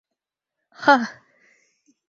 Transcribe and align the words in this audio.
—Ха! 0.81 0.95